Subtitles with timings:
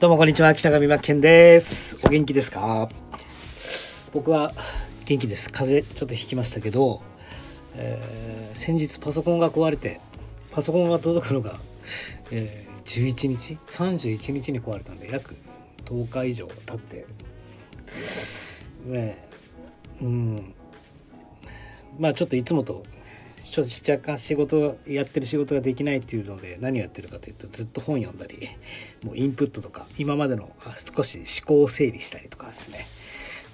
[0.00, 1.98] どうもこんにちは北上真剣です。
[2.06, 2.88] お元気ですか？
[4.12, 4.52] 僕は
[5.06, 5.50] 元気です。
[5.50, 7.02] 風邪ちょっとひきましたけど、
[7.74, 10.00] えー、先日パソコンが壊れて
[10.52, 11.58] パソコンが届くのが、
[12.30, 15.34] えー、11日？31日に壊れたんで約
[15.84, 17.04] 10日以上経って
[18.84, 19.28] ね
[20.00, 20.54] うん。
[21.98, 22.84] まあちょっといつもと
[23.50, 28.48] ちょっと若干仕事やってる仕事ができないっていうので何やってるかというとずっと本読んだり
[29.02, 30.50] もうインプットとか今までの
[30.96, 32.86] 少し思考を整理したりとかですね、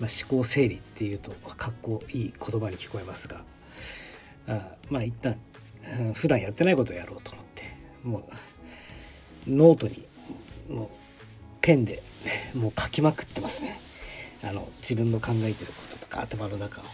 [0.01, 3.45] まあ、思考整理っていうとかっこいい言葉に聞こえますが
[4.49, 5.37] あまあ一旦
[6.15, 7.63] 普段やってないことをやろうと思って
[8.03, 8.29] も
[9.47, 10.07] うノートに
[10.69, 10.89] もう
[11.61, 12.03] ペンで
[12.55, 13.81] もう書きまくってますね。
[14.43, 16.85] あの自分の考えてることとか頭の中を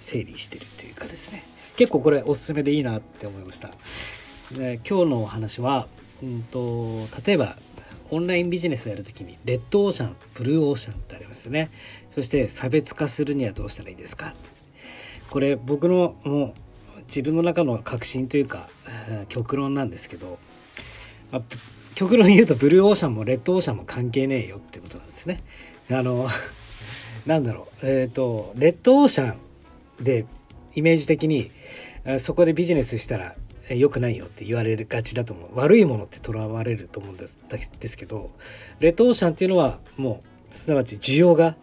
[0.00, 1.42] 整理してるというかですね。
[1.76, 3.70] 結構これおすすめでいいなって思いました。
[4.52, 5.86] で今日のお話は、
[6.22, 7.56] うんと、例えば
[8.10, 11.70] オンラインビジネスをやるときにレッドオーシャンブルーオーシャンってありますね。
[12.10, 14.34] そして差別化するにはどうしたらいいですか。
[15.30, 16.52] これ僕のもう
[17.06, 18.68] 自分の中の確信というか
[19.28, 20.38] 極論なんですけど、
[21.30, 21.42] まあ、
[21.94, 25.42] 極論言うとブルーオーシャンもレッドオーシャンも関係ねえよってことなんですね。
[25.90, 26.28] あの
[27.24, 27.86] なんだろう。
[27.86, 30.26] えっ、ー、とレッドオーシャンで
[30.74, 31.50] イメージ的に
[32.18, 33.34] そこでビジネスしたら
[33.68, 35.58] 良くないよって言われがちだと思う。
[35.58, 37.38] 悪いものってとらわれると思うんです
[37.78, 38.30] ですけど
[38.80, 41.56] レッドオーシャンっていうのはもうすなわち需要が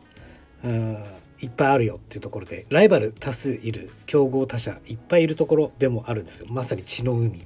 [1.41, 6.47] いっぱいあるよっていうところでライバル多数いる競合他社いっぱいいるところでもあるんですよ。
[6.49, 7.45] まさに血の海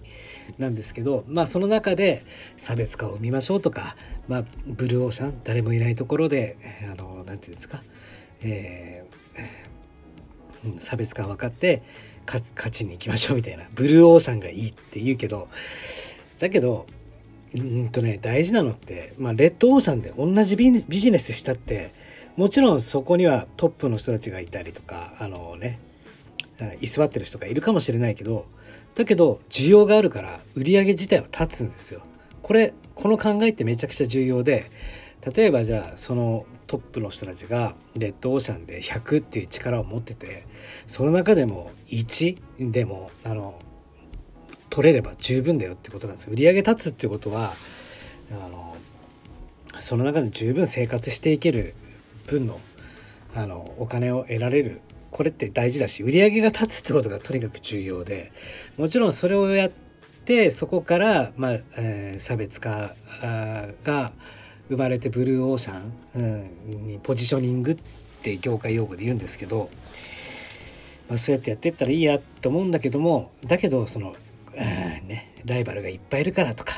[0.58, 2.26] なんですけどまあその中で
[2.58, 3.96] 差別化を生みましょうとか、
[4.28, 6.58] まあ、ブルーオーシャン誰もいないところで
[6.92, 7.82] あの何て言うんですか、
[8.42, 9.73] えー
[10.80, 11.82] 差別化分かって
[12.26, 15.50] 勝ちに行きましょうみたいなブルーオーシャンがいいって言うけど
[16.40, 16.86] だけど
[17.56, 21.94] うんとね大事なのって、まあ、レッドオーシャンで同じビジネスしたって
[22.36, 25.80] もちろんそこにはトップの人たちがいたりとかあのね
[26.82, 28.46] 居座ってる人がいるかもしれないけど
[28.96, 32.02] だけど需要があるから売り上げ自体は立つんですよ。
[32.42, 34.70] これこの考えってめちゃくちゃ重要で
[35.32, 40.46] 例えばじゃあそのトップの人たちがレッドオーシャンで100っていう力を持ってて
[40.88, 43.60] その中でも1でもあの
[44.70, 47.54] 取れれば十分だよってことなんです売り上げ立つってことは
[48.32, 48.76] あの
[49.80, 51.76] その中で十分生活していける
[52.28, 52.60] 分の
[53.36, 54.82] あのお金を得られる。
[55.14, 58.32] これって大事だし売り上げが立つってことがとにかく重要で
[58.78, 59.72] もちろんそれをやっ
[60.26, 62.96] てそこから、まあえー、差別化
[63.84, 64.12] が
[64.70, 67.78] 生まれてブルーオーシャン、うん、にポジショニングっ
[68.22, 69.70] て業界用語で言うんですけど、
[71.10, 74.16] まあ、そうやってやってったらいいやと思うんだけどもだけどその、
[74.54, 76.74] ね、ライバルがいっぱいいるからとか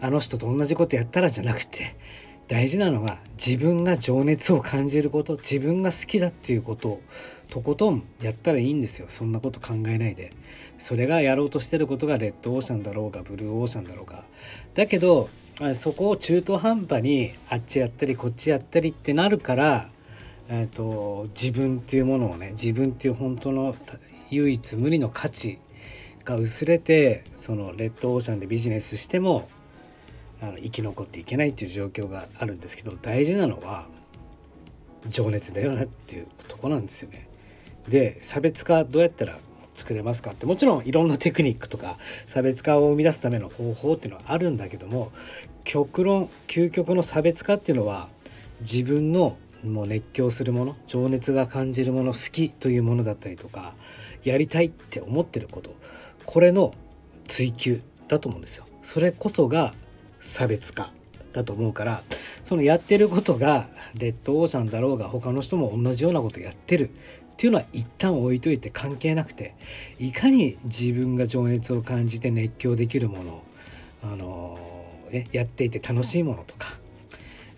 [0.00, 1.96] あの人と同じことやったらじゃなくて
[2.48, 7.02] 大事なのは自分が情熱を感じること自分が好きだっていうことを
[7.48, 9.06] とことんやったらいいんですよ。
[9.08, 10.32] そんなこと考えないで。
[10.78, 14.24] それがやろうとしてることがレッドオーシャンだろうがブルーオーシャンだろうが。
[14.74, 15.28] だけど
[15.74, 19.90] そこを中途半端にあっちやったりこっちやったりってなるから、
[20.48, 23.76] えーと、自分っていうものをね自分っていう本当の
[24.30, 25.58] 唯一無二の価値
[26.24, 29.50] が薄れてそのレッドオーシャンでビジネスしても
[30.40, 33.86] あの生き残っていけないっていう状況があるんですけど大事なのは
[35.08, 37.28] 情熱だよなっていうとこなんですよね。
[37.88, 39.36] で差別化どうやったら
[39.80, 41.96] 作れますかってもちろんいろんなテクニックとか
[42.26, 45.10] 差別化を生み出すための方法っていうのはあるんだけども
[45.64, 48.08] 極論究極の差別化っていうのは
[48.60, 53.74] 自分のもう熱狂するもの情熱が感じるもの好きというものだったりとか
[54.22, 55.74] やりたいって思ってること
[56.26, 56.74] これの
[57.26, 58.66] 追求だと思うんですよ。
[58.82, 59.72] それこそが
[60.20, 60.90] 差別化
[61.32, 62.02] だと思うから
[62.44, 66.90] そのやってることがレッドオーシャンだろうが他の人も同じようなことやってる
[67.40, 69.54] っていうのは一旦置いといて関係なくて
[69.98, 73.42] いかに自分が情熱を感じて熱狂できるもの
[74.02, 74.58] あの
[75.10, 76.68] ね、やっていて楽しいものとか、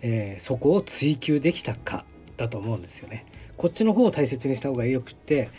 [0.01, 2.05] えー、そこを追求できたか
[2.37, 3.25] だと思うんですよね。
[3.57, 5.49] こっちの方を大切にした方がよくって、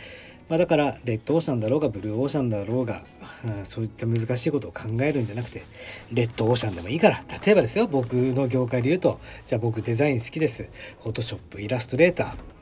[0.49, 3.03] まあ、だからレッドオーシャンだろうがブルーオーシャンだろうが、
[3.45, 5.63] うん、そういった難しいことを考えるんじゃなくて
[6.11, 7.23] レッドオーシャンでもいいから。
[7.45, 10.67] 例えばですよ僕の業界で言うとじゃあ僕デザイン好きです。
[11.03, 12.54] フォトショップイラストレーター。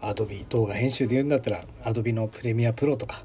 [0.00, 3.22] アドビ動画編集で言うんだったらアドビのプレミアプロとか、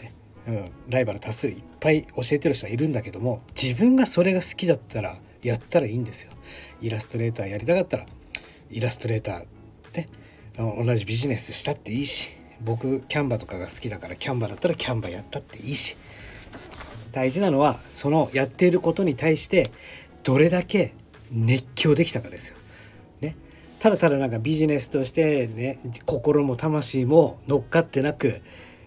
[0.00, 0.12] ね
[0.46, 6.32] うん、ライバル多数いっぱい教えてる人はいるんだけども自分がそれが好きだったらやったらいいんですよ。
[6.80, 8.06] イラストレーターやりたかったら
[8.70, 9.44] イラストレーター
[9.92, 10.08] で
[10.56, 12.30] 同じビジネスしたっていいし
[12.60, 15.96] 僕キャンバとかが好きだからキャンバだったらキャンバやったっていいし
[17.10, 19.70] 大事なのはそのやっていることに対して
[20.22, 20.94] どれだけ
[21.30, 22.56] 熱狂できたかですよ。
[23.82, 28.40] ただただなんかビジネスとしてね心も魂も乗っかってなく、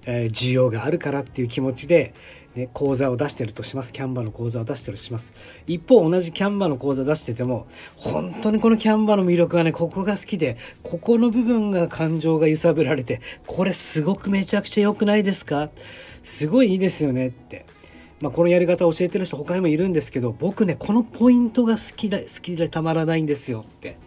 [0.05, 2.13] えー、需要があるからっていう気持ちで、
[2.55, 3.91] ね、講座を出してるとします。
[3.91, 5.33] キャンバの講座を出してるとします。
[5.67, 15.71] 一方同じキャンバの講座出してても本当にこのキャンバの魅力がねここが好きでここの部分が感情が揺さぶられてこれすごくめちゃくちゃ良くないですか？
[16.23, 17.65] すごいいいですよねって。
[18.21, 23.97] まあ、このやり方を教えてる人他にもいるんですけど僕ねこのポイントが好きだ好きでたまらないんですよって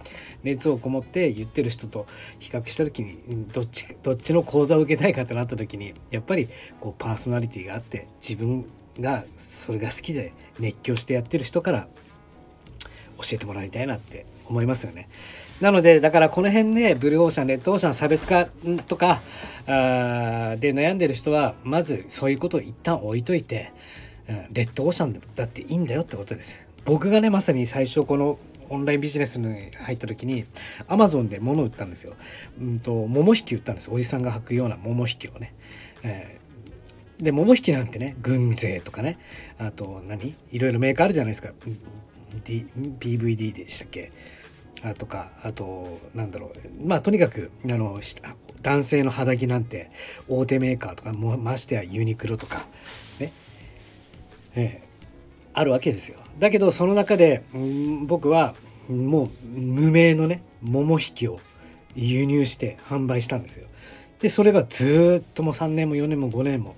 [0.42, 2.06] 熱をこもって言ってる人と
[2.38, 3.18] 比較した時に
[3.52, 6.48] どっちどっちの講座を受けたいかってなった時にやっぱり
[6.80, 8.64] こうパーソナリティがあって自分
[8.98, 11.88] がそれが好きで熱狂してやってる人から
[13.18, 15.08] 教えてもらいたいなって思いますよね。
[15.60, 18.46] なのでだからこの辺ねブルーオーシャンレッドオーシャン差別化
[18.86, 19.22] とか
[19.66, 23.72] あで悩んでる人はまずそういうことを一旦置いといて、
[24.28, 26.64] うん、レッドオーシャンだっていいんだよってことです。
[26.84, 28.38] 僕がねまさに最初この
[28.70, 30.44] オンラインビジネスに入った時に
[30.86, 32.14] アマゾンで物を売ったんですよ。
[32.60, 35.54] うんと桃引き売ったんですおじさんが履くような桃引きをね。
[36.04, 39.18] えー、で桃引きなんてね軍勢とかね
[39.58, 40.36] あと何？
[40.52, 41.52] いろいろメーカーあるじゃないですか、
[42.44, 42.66] D、
[43.00, 44.12] PVD でしたっけ？
[44.82, 46.86] あとかあとなんだろう。
[46.86, 48.00] まあとにかくあの
[48.62, 49.90] 男性の肌着なんて
[50.28, 52.66] 大手メーカーとかもましてやユニクロとか
[53.18, 53.32] ね。
[54.54, 54.88] ええ。
[55.54, 56.18] あるわけですよ。
[56.38, 58.54] だけどその中で、うん、僕は
[58.88, 61.40] もう無名のね桃引きを
[61.96, 63.66] 輸入して販売したんですよ。
[64.20, 66.76] でそれがずっともう3年も4年も5年も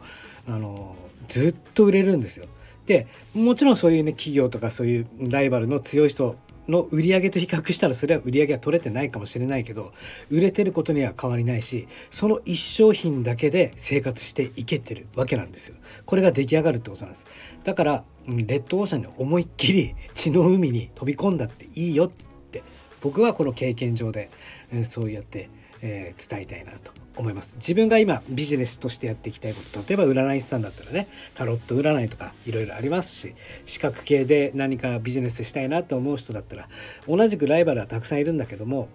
[0.49, 0.97] あの
[1.29, 2.47] ずっと売れるんですよ。
[2.87, 6.37] でもちろんそういうね企業とかそういうライバルの強い人
[6.69, 9.93] の売り上げと比較したらそれは売り上げは取れてないかもしれないけど
[10.31, 15.77] 売れてることには変わりないしその1商品だけで生活していけてるわけなんですよ。
[16.07, 17.27] これが出来上がるってことなんです。
[17.65, 22.11] だからレッドオーシャンに思いっきり 血の海に飛び込んだっていいよっ
[22.51, 22.63] て
[23.01, 24.31] 僕はこの経験上で
[24.85, 25.49] そうやって
[25.83, 27.57] えー、伝えたいなと思います。
[27.57, 33.35] 自分が今ビジネスとしてやっていきたいこと例えば占い師さんだったらねタロット占いとかいろいろありますし
[33.67, 36.69] 資格系で何かビジネスしたいなと思う人だったら
[37.09, 38.89] 同じくライバルはたくさんいるんだけども、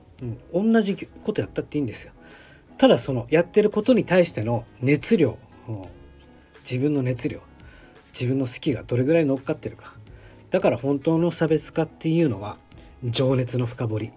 [0.54, 2.14] うん、同じことやったっていいんですよ。
[2.78, 5.38] ただそのやってることに対しての熱量
[6.64, 7.42] 自分の熱量
[8.14, 9.94] 自分の好きがどれぐらい乗っかってるか。
[10.52, 12.58] だから本当の差別化っていうのは
[13.04, 14.12] 情熱の深掘り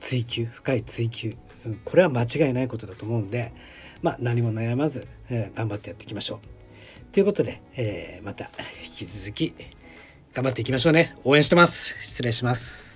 [0.00, 1.36] 追求深い追求
[1.84, 3.52] これは間違いないことだと思うんで、
[4.02, 7.12] まあ、何も悩まず、えー、頑張ってやっていきましょう。
[7.12, 8.50] ということで、えー、また
[8.84, 9.54] 引き続き
[10.34, 11.14] 頑張っていきましょうね。
[11.24, 11.94] 応援してます。
[12.02, 12.91] 失礼します。